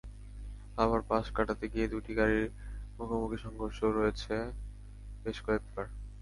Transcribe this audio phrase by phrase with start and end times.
[0.77, 2.45] আবার পাশ কাটাতে গিয়ে দুটি গাড়ির
[2.97, 4.35] মুখোমুখি সংঘর্ষও হয়েছে
[5.23, 5.85] বেশ কয়েকবার।